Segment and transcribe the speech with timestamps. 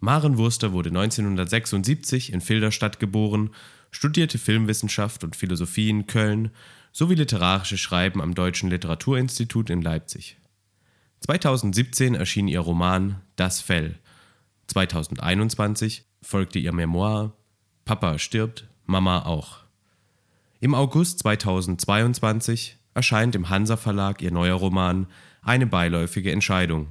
[0.00, 3.50] Maren Wurster wurde 1976 in Filderstadt geboren,
[3.90, 6.50] studierte Filmwissenschaft und Philosophie in Köln
[6.92, 10.38] sowie literarische Schreiben am Deutschen Literaturinstitut in Leipzig.
[11.20, 13.98] 2017 erschien ihr Roman Das Fell.
[14.68, 17.32] 2021 folgte ihr Memoir
[17.84, 19.60] Papa stirbt, Mama auch.
[20.60, 25.06] Im August 2022 erscheint im Hansa Verlag ihr neuer Roman
[25.40, 26.88] Eine beiläufige Entscheidung.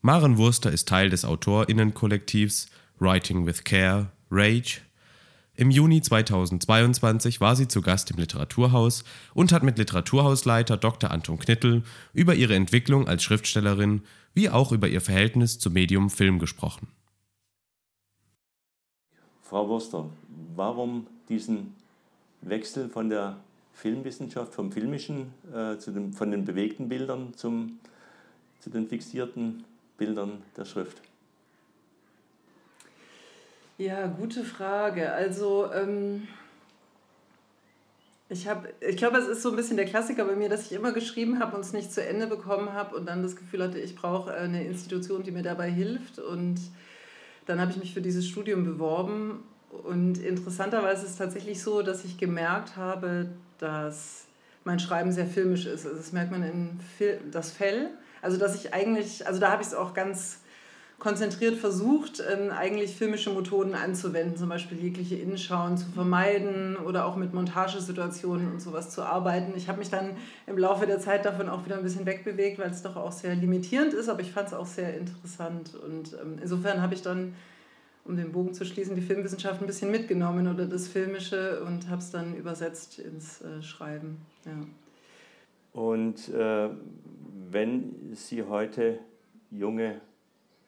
[0.00, 2.68] Maren Wurster ist Teil des AutorInnenkollektivs
[3.00, 4.80] Writing with Care, Rage.
[5.56, 9.02] Im Juni 2022 war sie zu Gast im Literaturhaus
[9.34, 11.10] und hat mit Literaturhausleiter Dr.
[11.10, 11.82] Anton Knittel
[12.12, 14.02] über ihre Entwicklung als Schriftstellerin
[14.34, 16.86] wie auch über ihr Verhältnis zum Medium Film gesprochen.
[19.42, 20.08] Frau Wurster,
[20.54, 21.74] warum diesen
[22.42, 23.38] Wechsel von der
[23.72, 27.80] Filmwissenschaft, vom Filmischen, äh, zu dem, von den bewegten Bildern zum,
[28.60, 29.64] zu den fixierten
[29.98, 31.02] Bildern der Schrift?
[33.76, 35.12] Ja, gute Frage.
[35.12, 36.26] Also ähm,
[38.30, 40.72] ich habe, ich glaube, es ist so ein bisschen der Klassiker bei mir, dass ich
[40.72, 43.78] immer geschrieben habe und es nicht zu Ende bekommen habe und dann das Gefühl hatte,
[43.78, 46.18] ich brauche eine Institution, die mir dabei hilft.
[46.18, 46.60] Und
[47.46, 49.44] dann habe ich mich für dieses Studium beworben.
[49.84, 54.26] Und interessanterweise ist es tatsächlich so, dass ich gemerkt habe, dass
[54.64, 55.86] mein Schreiben sehr filmisch ist.
[55.86, 57.90] Also das merkt man in Fil das Fell.
[58.22, 60.38] Also dass ich eigentlich, also da habe ich es auch ganz
[60.98, 67.14] konzentriert versucht, ähm, eigentlich filmische Methoden anzuwenden, zum Beispiel jegliche Innenschauen zu vermeiden oder auch
[67.14, 69.52] mit Montagesituationen und sowas zu arbeiten.
[69.56, 72.70] Ich habe mich dann im Laufe der Zeit davon auch wieder ein bisschen wegbewegt, weil
[72.70, 75.72] es doch auch sehr limitierend ist, aber ich fand es auch sehr interessant.
[75.74, 77.34] Und ähm, insofern habe ich dann,
[78.04, 82.00] um den Bogen zu schließen, die Filmwissenschaft ein bisschen mitgenommen oder das Filmische und habe
[82.00, 84.16] es dann übersetzt ins äh, Schreiben.
[84.44, 85.80] Ja.
[85.80, 86.70] Und äh,
[87.50, 88.98] wenn Sie heute
[89.50, 90.00] junge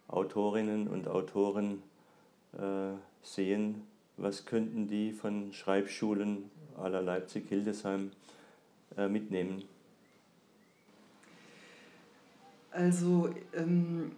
[0.08, 1.82] Autorinnen und Autoren
[2.52, 2.92] äh,
[3.22, 3.82] sehen,
[4.16, 8.10] was könnten die von Schreibschulen aller Leipzig-Hildesheim
[8.96, 9.62] äh, mitnehmen?
[12.70, 14.12] Also ähm,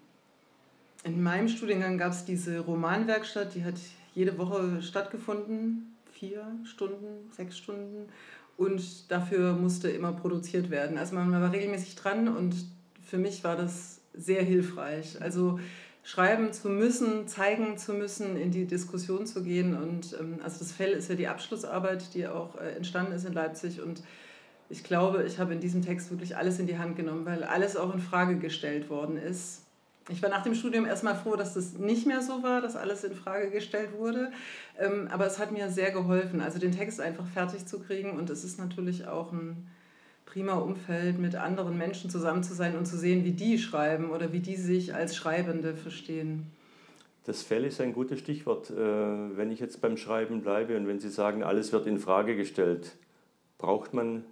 [1.04, 3.74] in meinem Studiengang gab es diese Romanwerkstatt, die hat
[4.14, 8.08] jede Woche stattgefunden, vier Stunden, sechs Stunden.
[8.56, 10.98] Und dafür musste immer produziert werden.
[10.98, 12.54] Also man war regelmäßig dran und
[13.02, 15.20] für mich war das sehr hilfreich.
[15.20, 15.58] Also
[16.04, 19.76] schreiben zu müssen, zeigen zu müssen, in die Diskussion zu gehen.
[19.76, 23.32] Und ähm, also das Fell ist ja die Abschlussarbeit, die auch äh, entstanden ist in
[23.32, 23.80] Leipzig.
[23.80, 24.02] Und
[24.68, 27.76] ich glaube, ich habe in diesem Text wirklich alles in die Hand genommen, weil alles
[27.76, 29.61] auch in Frage gestellt worden ist.
[30.08, 33.04] Ich war nach dem Studium erstmal froh, dass das nicht mehr so war, dass alles
[33.04, 34.32] in Frage gestellt wurde.
[34.78, 38.12] Ähm, aber es hat mir sehr geholfen, also den Text einfach fertig zu kriegen.
[38.12, 39.68] Und es ist natürlich auch ein
[40.26, 44.32] prima Umfeld, mit anderen Menschen zusammen zu sein und zu sehen, wie die schreiben oder
[44.32, 46.46] wie die sich als Schreibende verstehen.
[47.24, 48.70] Das Fell ist ein gutes Stichwort.
[48.70, 52.34] Äh, wenn ich jetzt beim Schreiben bleibe und wenn Sie sagen, alles wird in Frage
[52.34, 52.96] gestellt,
[53.58, 54.24] braucht man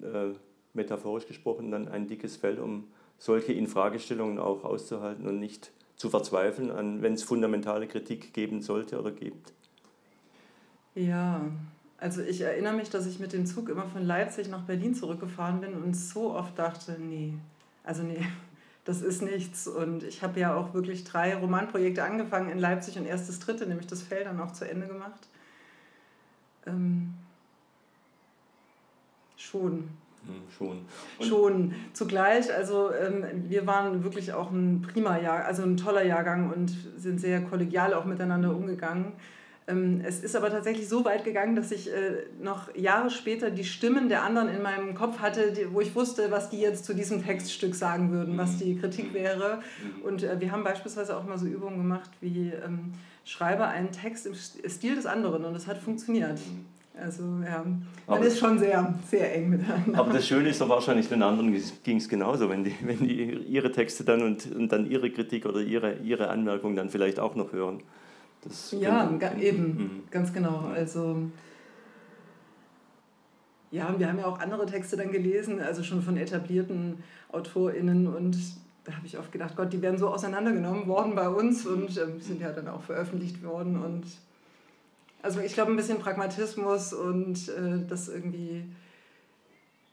[0.00, 0.30] äh,
[0.72, 2.88] metaphorisch gesprochen dann ein dickes Fell, um
[3.18, 9.12] solche Infragestellungen auch auszuhalten und nicht zu verzweifeln, wenn es fundamentale Kritik geben sollte oder
[9.12, 9.52] gibt?
[10.94, 11.40] Ja,
[11.98, 15.60] also ich erinnere mich, dass ich mit dem Zug immer von Leipzig nach Berlin zurückgefahren
[15.60, 17.34] bin und so oft dachte, nee,
[17.82, 18.24] also nee,
[18.84, 19.66] das ist nichts.
[19.66, 23.66] Und ich habe ja auch wirklich drei Romanprojekte angefangen in Leipzig und erst das dritte,
[23.66, 25.28] nämlich das Feld, dann auch zu Ende gemacht.
[26.66, 27.14] Ähm,
[29.36, 29.88] schon.
[30.26, 30.82] Hm, schon.
[31.18, 31.74] Und schon.
[31.92, 36.72] Zugleich, also ähm, wir waren wirklich auch ein prima Jahr, also ein toller Jahrgang und
[36.96, 39.12] sind sehr kollegial auch miteinander umgegangen.
[39.66, 43.64] Ähm, es ist aber tatsächlich so weit gegangen, dass ich äh, noch Jahre später die
[43.64, 47.24] Stimmen der anderen in meinem Kopf hatte, wo ich wusste, was die jetzt zu diesem
[47.24, 49.62] Textstück sagen würden, was die Kritik wäre.
[50.02, 52.92] Und äh, wir haben beispielsweise auch mal so Übungen gemacht wie ähm,
[53.24, 56.38] schreibe einen Text im Stil des anderen und das hat funktioniert.
[56.96, 57.64] Also ja,
[58.06, 59.98] man ist schon sehr, sehr eng miteinander.
[59.98, 61.52] Aber das Schöne ist doch wahrscheinlich, den anderen
[61.82, 65.44] ging es genauso, wenn die, wenn die ihre Texte dann und, und dann ihre Kritik
[65.46, 67.82] oder ihre, ihre Anmerkung dann vielleicht auch noch hören.
[68.42, 69.90] Das ja, kann, eben, mhm.
[70.10, 70.70] ganz genau.
[70.72, 71.16] Also
[73.72, 77.02] ja, wir haben ja auch andere Texte dann gelesen, also schon von etablierten
[77.32, 78.36] AutorInnen und
[78.84, 82.20] da habe ich oft gedacht, Gott, die werden so auseinandergenommen worden bei uns und ähm,
[82.20, 83.82] sind ja dann auch veröffentlicht worden.
[83.82, 84.04] Und
[85.24, 88.64] also ich glaube, ein bisschen Pragmatismus und äh, das irgendwie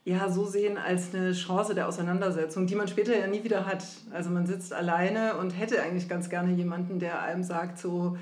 [0.04, 3.86] ja, so sehen als eine Chance der Auseinandersetzung, die man später ja nie wieder hat.
[4.12, 8.18] Also man sitzt alleine und hätte eigentlich ganz gerne jemanden, der einem sagt, so,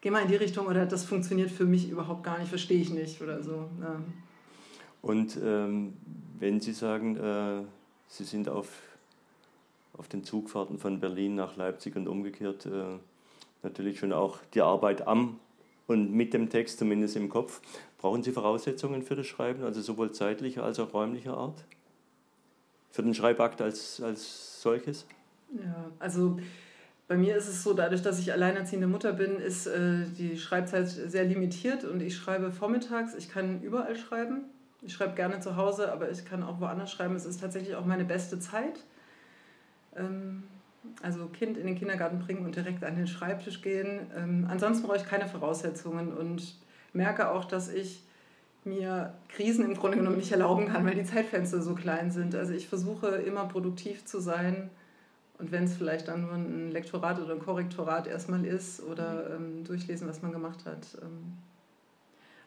[0.00, 2.90] geh mal in die Richtung oder das funktioniert für mich überhaupt gar nicht, verstehe ich
[2.90, 3.68] nicht oder so.
[3.80, 4.00] Ja.
[5.02, 5.92] Und ähm,
[6.40, 7.62] wenn Sie sagen, äh,
[8.08, 8.68] Sie sind auf,
[9.96, 12.98] auf den Zugfahrten von Berlin nach Leipzig und umgekehrt äh,
[13.62, 15.38] natürlich schon auch die Arbeit am
[15.90, 17.60] und mit dem Text zumindest im Kopf.
[17.98, 21.64] Brauchen Sie Voraussetzungen für das Schreiben, also sowohl zeitlicher als auch räumlicher Art?
[22.92, 25.04] Für den Schreibakt als, als solches?
[25.52, 26.38] Ja, also
[27.08, 30.88] bei mir ist es so, dadurch, dass ich alleinerziehende Mutter bin, ist äh, die Schreibzeit
[30.88, 33.16] sehr limitiert und ich schreibe vormittags.
[33.16, 34.44] Ich kann überall schreiben.
[34.82, 37.16] Ich schreibe gerne zu Hause, aber ich kann auch woanders schreiben.
[37.16, 38.84] Es ist tatsächlich auch meine beste Zeit.
[39.96, 40.44] Ähm,
[41.02, 44.10] also Kind in den Kindergarten bringen und direkt an den Schreibtisch gehen.
[44.16, 46.54] Ähm, ansonsten brauche ich keine Voraussetzungen und
[46.92, 48.02] merke auch, dass ich
[48.64, 52.34] mir Krisen im Grunde genommen nicht erlauben kann, weil die Zeitfenster so klein sind.
[52.34, 54.70] Also ich versuche immer produktiv zu sein
[55.38, 59.64] und wenn es vielleicht dann nur ein Lektorat oder ein Korrektorat erstmal ist oder ähm,
[59.64, 60.98] durchlesen, was man gemacht hat.
[61.00, 61.38] Ähm,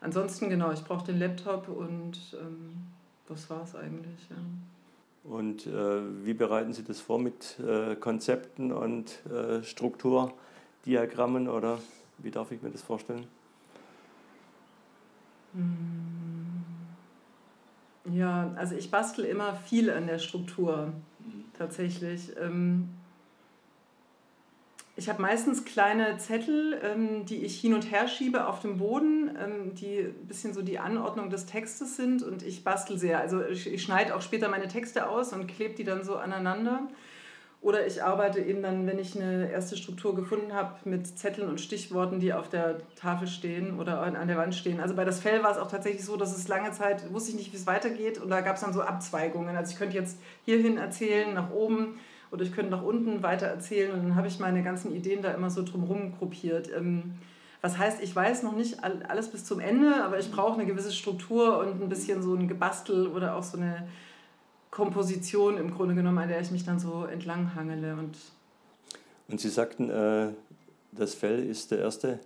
[0.01, 2.88] ansonsten genau, ich brauche den Laptop und ähm,
[3.27, 4.29] das war es eigentlich.
[4.29, 4.36] Ja.
[5.23, 11.79] Und äh, wie bereiten Sie das vor mit äh, Konzepten und äh, Strukturdiagrammen oder
[12.17, 13.27] wie darf ich mir das vorstellen?
[15.53, 16.63] Hm.
[18.11, 20.91] Ja, also ich bastel immer viel an der Struktur
[21.57, 22.31] tatsächlich.
[22.37, 22.89] Ähm,
[24.95, 29.35] ich habe meistens kleine Zettel, ähm, die ich hin und her schiebe auf dem Boden,
[29.41, 33.19] ähm, die ein bisschen so die Anordnung des Textes sind und ich bastel sehr.
[33.19, 36.87] Also ich, ich schneide auch später meine Texte aus und klebe die dann so aneinander.
[37.59, 41.61] Oder ich arbeite eben dann, wenn ich eine erste Struktur gefunden habe, mit Zetteln und
[41.61, 44.81] Stichworten, die auf der Tafel stehen oder an der Wand stehen.
[44.81, 47.37] Also bei das Fell war es auch tatsächlich so, dass es lange Zeit, wusste ich
[47.37, 49.55] nicht, wie es weitergeht und da gab es dann so Abzweigungen.
[49.55, 51.99] Also ich könnte jetzt hierhin erzählen, nach oben
[52.33, 55.31] oder ich könnte nach unten weiter erzählen und dann habe ich meine ganzen Ideen da
[55.31, 56.68] immer so drumherum gruppiert.
[56.75, 57.13] Ähm,
[57.62, 60.91] was heißt, ich weiß noch nicht alles bis zum Ende, aber ich brauche eine gewisse
[60.91, 63.88] Struktur und ein bisschen so ein Gebastel oder auch so eine
[64.69, 67.94] Komposition im Grunde genommen, an der ich mich dann so entlanghangele.
[67.94, 68.18] Und,
[69.29, 70.29] und Sie sagten, äh,
[70.91, 72.19] das Fell ist der erste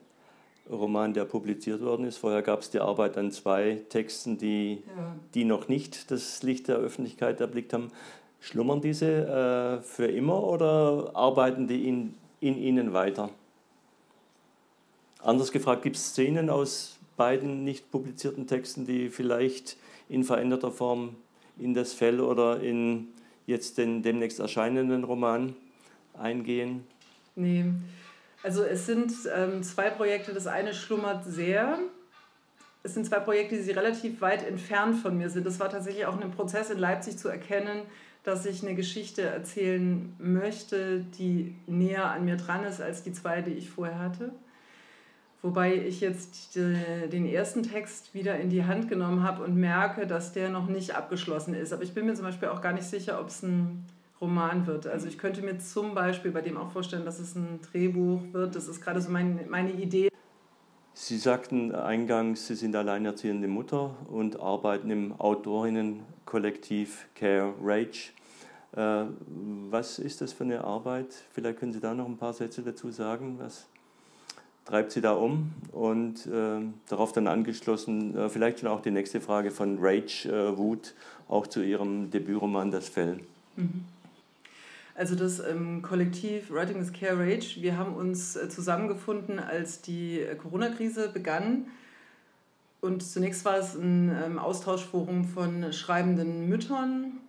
[0.70, 2.18] Roman, der publiziert worden ist.
[2.18, 5.16] Vorher gab es die Arbeit an zwei Texten, die, ja.
[5.34, 7.92] die noch nicht das Licht der Öffentlichkeit erblickt haben.
[8.40, 13.30] Schlummern diese äh, für immer oder arbeiten die in, in Ihnen weiter?
[15.22, 21.16] Anders gefragt, gibt es Szenen aus beiden nicht publizierten Texten, die vielleicht in veränderter Form
[21.58, 23.08] in das Fell oder in
[23.48, 25.56] jetzt den demnächst erscheinenden Roman
[26.14, 26.86] eingehen?
[27.36, 27.66] Nee,
[28.44, 30.34] also es sind ähm, zwei Projekte.
[30.34, 31.80] Das eine schlummert sehr.
[32.84, 35.46] Es sind zwei Projekte, die relativ weit entfernt von mir sind.
[35.46, 37.82] Das war tatsächlich auch ein Prozess in Leipzig zu erkennen,
[38.28, 43.42] dass ich eine Geschichte erzählen möchte, die näher an mir dran ist als die zwei,
[43.42, 44.34] die ich vorher hatte.
[45.42, 50.34] Wobei ich jetzt den ersten Text wieder in die Hand genommen habe und merke, dass
[50.34, 51.72] der noch nicht abgeschlossen ist.
[51.72, 53.86] Aber ich bin mir zum Beispiel auch gar nicht sicher, ob es ein
[54.20, 54.88] Roman wird.
[54.88, 58.56] Also ich könnte mir zum Beispiel bei dem auch vorstellen, dass es ein Drehbuch wird.
[58.56, 60.10] Das ist gerade so mein, meine Idee.
[61.00, 68.14] Sie sagten eingangs, Sie sind alleinerziehende Mutter und arbeiten im Autorinnenkollektiv Care Rage.
[68.76, 69.04] Äh,
[69.70, 71.14] was ist das für eine Arbeit?
[71.32, 73.38] Vielleicht können Sie da noch ein paar Sätze dazu sagen.
[73.40, 73.68] Was
[74.66, 75.54] treibt Sie da um?
[75.72, 80.58] Und äh, darauf dann angeschlossen, äh, vielleicht schon auch die nächste Frage von Rage äh,
[80.58, 80.96] Wut,
[81.30, 83.20] auch zu Ihrem Debütroman Das Fell.
[83.56, 83.86] Mhm.
[84.98, 90.20] Also das ähm, Kollektiv Writing is Care Rage, wir haben uns äh, zusammengefunden, als die
[90.20, 91.68] äh, Corona-Krise begann.
[92.82, 97.20] Und zunächst war es ein ähm, Austauschforum von schreibenden Müttern,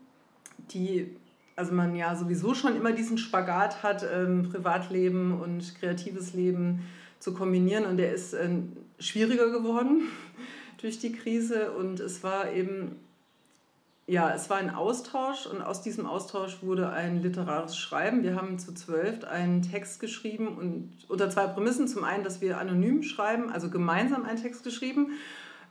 [0.70, 1.14] die
[1.56, 6.86] also man ja sowieso schon immer diesen Spagat hat, ähm, Privatleben und kreatives Leben
[7.18, 7.84] zu kombinieren.
[7.84, 8.48] Und der ist äh,
[8.98, 10.04] schwieriger geworden
[10.80, 11.72] durch die Krise.
[11.72, 12.96] Und es war eben,
[14.08, 18.22] ja, es war ein Austausch und aus diesem Austausch wurde ein literarisches Schreiben.
[18.22, 21.86] Wir haben zu zwölf einen Text geschrieben und unter zwei Prämissen.
[21.86, 25.10] Zum einen, dass wir anonym schreiben, also gemeinsam einen Text geschrieben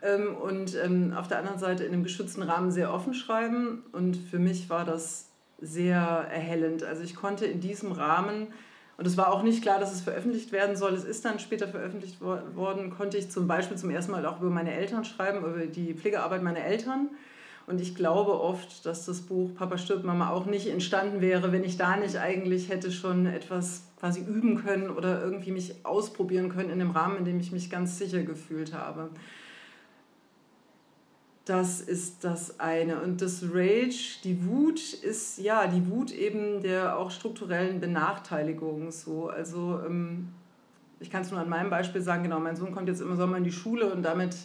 [0.03, 3.84] ähm, und ähm, auf der anderen Seite in einem geschützten Rahmen sehr offen schreiben.
[3.91, 5.29] Und für mich war das
[5.60, 6.84] sehr erhellend.
[6.84, 8.50] Also ich konnte in diesem Rahmen,
[8.98, 11.67] und es war auch nicht klar, dass es veröffentlicht werden soll, es ist dann später
[11.67, 15.65] veröffentlicht worden, konnte ich zum Beispiel zum ersten Mal auch über meine Eltern schreiben, über
[15.65, 17.10] die Pflegearbeit meiner Eltern.
[17.67, 21.65] Und ich glaube oft, dass das Buch Papa stirbt, Mama auch nicht entstanden wäre, wenn
[21.65, 26.69] ich da nicht eigentlich hätte schon etwas quasi üben können oder irgendwie mich ausprobieren können
[26.69, 29.09] in dem Rahmen, in dem ich mich ganz sicher gefühlt habe.
[31.43, 33.01] Das ist das eine.
[33.01, 38.91] Und das Rage, die Wut ist ja die Wut eben der auch strukturellen Benachteiligung.
[38.91, 39.27] So.
[39.27, 40.29] Also ähm,
[41.01, 43.38] ich kann es nur an meinem Beispiel sagen, genau, mein Sohn kommt jetzt im Sommer
[43.38, 44.38] in die Schule und damit,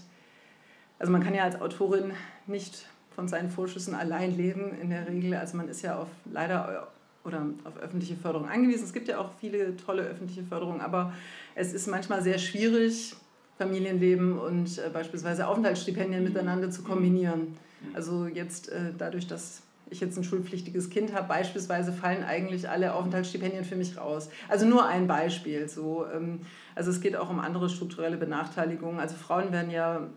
[0.98, 2.12] also man kann ja als Autorin
[2.46, 5.34] nicht von seinen Vorschüssen allein leben in der Regel.
[5.34, 6.88] Also man ist ja auf leider
[7.24, 8.84] oder auf öffentliche Förderung angewiesen.
[8.84, 11.12] Es gibt ja auch viele tolle öffentliche Förderungen, aber
[11.54, 13.14] es ist manchmal sehr schwierig,
[13.58, 17.56] Familienleben und äh, beispielsweise Aufenthaltsstipendien miteinander zu kombinieren.
[17.94, 22.94] Also jetzt äh, dadurch, dass ich jetzt ein schulpflichtiges Kind habe, beispielsweise fallen eigentlich alle
[22.94, 24.30] Aufenthaltsstipendien für mich raus.
[24.48, 25.68] Also nur ein Beispiel.
[25.68, 26.40] So, ähm,
[26.74, 28.98] also es geht auch um andere strukturelle Benachteiligungen.
[28.98, 30.08] Also Frauen werden ja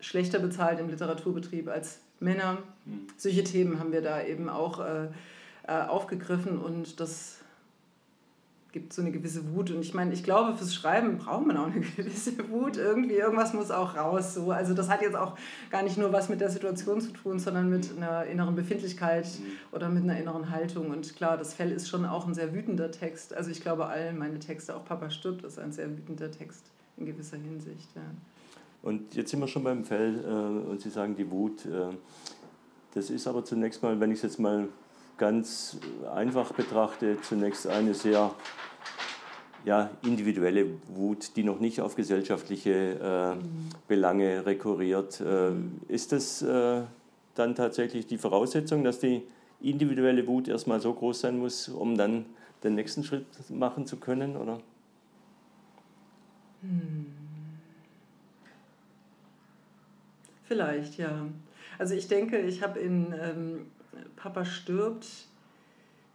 [0.00, 2.58] schlechter bezahlt im Literaturbetrieb als Männer.
[2.84, 3.06] Mhm.
[3.16, 5.08] Solche Themen haben wir da eben auch äh,
[5.66, 7.38] äh, aufgegriffen und das
[8.74, 9.70] gibt so eine gewisse Wut.
[9.70, 12.76] Und ich meine, ich glaube, fürs Schreiben braucht man auch eine gewisse Wut.
[12.76, 14.34] Irgendwie, irgendwas muss auch raus.
[14.34, 14.50] So.
[14.50, 15.38] Also das hat jetzt auch
[15.70, 19.52] gar nicht nur was mit der Situation zu tun, sondern mit einer inneren Befindlichkeit mhm.
[19.70, 20.90] oder mit einer inneren Haltung.
[20.90, 23.32] Und klar, das Fell ist schon auch ein sehr wütender Text.
[23.32, 26.64] Also ich glaube, all meine Texte, auch Papa stirbt, ist ein sehr wütender Text
[26.96, 27.88] in gewisser Hinsicht.
[27.94, 28.02] Ja.
[28.84, 31.64] Und jetzt sind wir schon beim Fell äh, und Sie sagen die Wut.
[31.64, 31.96] Äh,
[32.92, 34.68] das ist aber zunächst mal, wenn ich es jetzt mal
[35.16, 35.78] ganz
[36.14, 38.34] einfach betrachte, zunächst eine sehr
[39.64, 43.44] ja, individuelle Wut, die noch nicht auf gesellschaftliche äh,
[43.88, 45.18] Belange rekurriert.
[45.18, 45.52] Äh,
[45.88, 46.82] ist das äh,
[47.34, 49.22] dann tatsächlich die Voraussetzung, dass die
[49.62, 52.26] individuelle Wut erstmal so groß sein muss, um dann
[52.62, 54.36] den nächsten Schritt machen zu können?
[54.36, 54.58] Oder?
[56.60, 57.03] Hm.
[60.44, 61.26] Vielleicht, ja.
[61.78, 63.66] Also ich denke, ich habe in ähm,
[64.16, 65.06] Papa stirbt,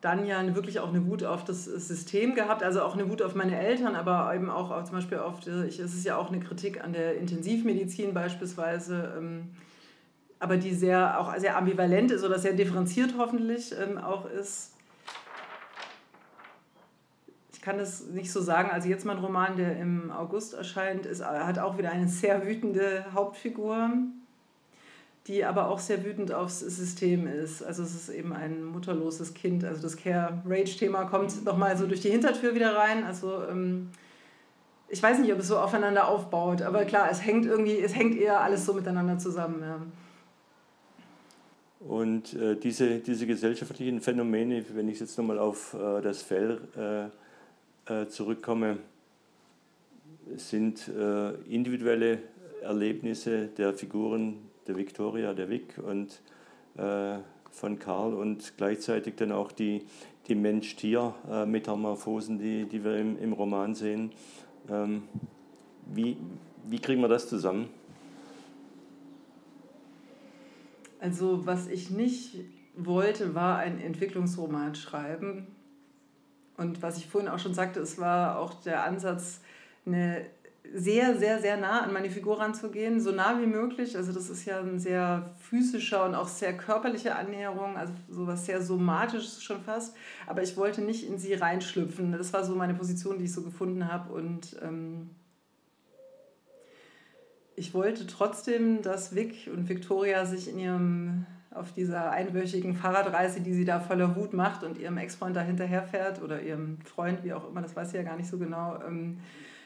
[0.01, 3.35] dann ja wirklich auch eine Wut auf das System gehabt, also auch eine Wut auf
[3.35, 6.81] meine Eltern, aber eben auch zum Beispiel auf, ich, es ist ja auch eine Kritik
[6.81, 9.49] an der Intensivmedizin beispielsweise, ähm,
[10.39, 14.73] aber die sehr, auch sehr ambivalent ist oder sehr differenziert hoffentlich ähm, auch ist.
[17.59, 21.21] Ich kann das nicht so sagen, also jetzt mein Roman, der im August erscheint, ist,
[21.21, 23.91] hat auch wieder eine sehr wütende Hauptfigur
[25.29, 27.61] die aber auch sehr wütend aufs System ist.
[27.61, 29.63] Also es ist eben ein mutterloses Kind.
[29.63, 33.03] Also das Care-Rage-Thema kommt nochmal so durch die Hintertür wieder rein.
[33.03, 33.89] Also ähm,
[34.87, 38.17] ich weiß nicht, ob es so aufeinander aufbaut, aber klar, es hängt irgendwie, es hängt
[38.19, 39.61] eher alles so miteinander zusammen.
[39.61, 39.79] Ja.
[41.87, 47.05] Und äh, diese, diese gesellschaftlichen Phänomene, wenn ich jetzt nochmal auf äh, das Fell äh,
[47.05, 47.09] äh
[48.07, 48.77] zurückkomme,
[50.35, 52.19] sind äh, individuelle
[52.61, 56.21] Erlebnisse der Figuren, der Victoria, der Vic und
[56.77, 57.17] äh,
[57.51, 59.85] von Karl und gleichzeitig dann auch die,
[60.27, 64.11] die Mensch-Tier-Metamorphosen, die, die wir im, im Roman sehen.
[64.69, 65.03] Ähm,
[65.93, 66.17] wie,
[66.67, 67.69] wie kriegen wir das zusammen?
[70.99, 72.35] Also was ich nicht
[72.75, 75.47] wollte, war ein Entwicklungsroman schreiben.
[76.59, 79.39] Und was ich vorhin auch schon sagte, es war auch der Ansatz,
[79.85, 80.25] eine
[80.73, 83.95] sehr, sehr, sehr nah an meine Figur ranzugehen, so nah wie möglich.
[83.95, 88.61] Also das ist ja ein sehr physischer und auch sehr körperliche Annäherung, also sowas sehr
[88.61, 89.95] somatisches schon fast.
[90.27, 92.11] Aber ich wollte nicht in sie reinschlüpfen.
[92.11, 94.13] Das war so meine Position, die ich so gefunden habe.
[94.13, 95.11] Und ähm,
[97.55, 103.53] ich wollte trotzdem, dass Vic und Victoria sich in ihrem auf dieser einwöchigen Fahrradreise, die
[103.53, 107.49] sie da voller Wut macht und ihrem Ex-Freund da hinterherfährt oder ihrem Freund, wie auch
[107.49, 109.17] immer, das weiß sie ja gar nicht so genau, ähm,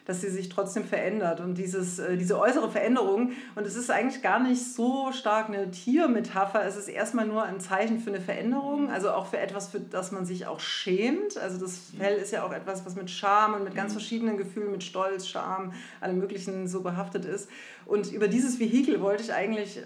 [0.05, 1.39] dass sie sich trotzdem verändert.
[1.39, 5.71] Und dieses, äh, diese äußere Veränderung, und es ist eigentlich gar nicht so stark eine
[5.71, 9.79] Tiermetapher, es ist erstmal nur ein Zeichen für eine Veränderung, also auch für etwas, für
[9.79, 11.37] das man sich auch schämt.
[11.37, 14.71] Also das Fell ist ja auch etwas, was mit Scham und mit ganz verschiedenen Gefühlen,
[14.71, 17.49] mit Stolz, Scham, allem Möglichen so behaftet ist.
[17.85, 19.81] Und über dieses Vehikel wollte ich eigentlich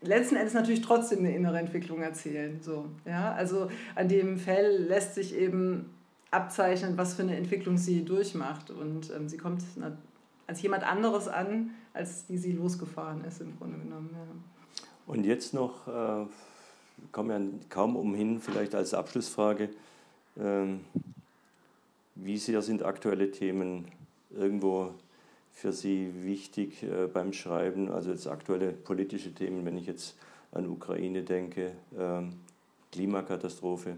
[0.00, 2.60] letzten Endes natürlich trotzdem eine innere Entwicklung erzählen.
[2.62, 3.32] So, ja?
[3.32, 5.90] Also an dem Fell lässt sich eben
[6.30, 8.70] abzeichnen, was für eine Entwicklung sie durchmacht.
[8.70, 9.62] Und ähm, sie kommt
[10.46, 14.10] als jemand anderes an, als die sie losgefahren ist, im Grunde genommen.
[14.12, 14.82] Ja.
[15.06, 16.26] Und jetzt noch, äh,
[17.12, 19.70] kommen wir kaum umhin, vielleicht als Abschlussfrage,
[20.38, 20.80] ähm,
[22.14, 23.86] wie sehr sind aktuelle Themen
[24.30, 24.94] irgendwo
[25.60, 27.90] für Sie wichtig äh, beim Schreiben?
[27.90, 30.16] Also jetzt aktuelle politische Themen, wenn ich jetzt
[30.52, 32.34] an Ukraine denke, ähm,
[32.92, 33.96] Klimakatastrophe.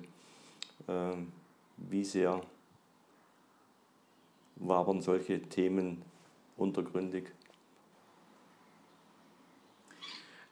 [0.89, 1.33] Ähm,
[1.77, 2.41] wie sehr
[4.57, 6.03] waren solche Themen
[6.57, 7.31] untergründig?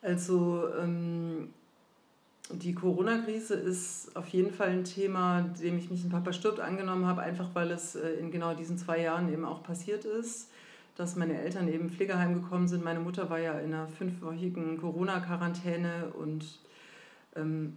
[0.03, 1.53] Also ähm,
[2.51, 7.07] die Corona-Krise ist auf jeden Fall ein Thema, dem ich mich in Papa stirbt angenommen
[7.07, 10.51] habe, einfach weil es äh, in genau diesen zwei Jahren eben auch passiert ist,
[10.99, 12.83] dass meine Eltern eben Pflegeheim gekommen sind.
[12.83, 16.45] Meine Mutter war ja in einer fünfwöchigen Corona-Quarantäne und
[17.37, 17.77] ähm,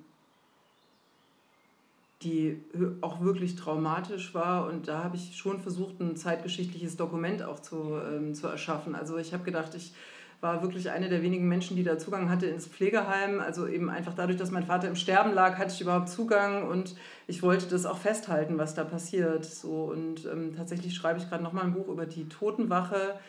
[2.23, 2.59] die
[3.01, 4.67] auch wirklich traumatisch war.
[4.67, 8.95] Und da habe ich schon versucht, ein zeitgeschichtliches Dokument auch zu, ähm, zu erschaffen.
[8.95, 9.93] Also ich habe gedacht, ich
[10.41, 13.39] war wirklich eine der wenigen Menschen, die da Zugang hatte ins Pflegeheim.
[13.39, 16.95] Also eben einfach dadurch, dass mein Vater im Sterben lag, hatte ich überhaupt Zugang und
[17.27, 19.45] ich wollte das auch festhalten, was da passiert.
[19.45, 23.19] So, und ähm, tatsächlich schreibe ich gerade nochmal ein Buch über die Totenwache,